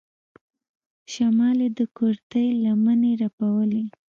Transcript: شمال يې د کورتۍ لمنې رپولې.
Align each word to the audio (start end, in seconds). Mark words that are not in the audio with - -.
شمال 1.11 1.57
يې 1.65 1.69
د 1.77 1.79
کورتۍ 1.97 2.47
لمنې 2.63 3.11
رپولې. 3.23 3.83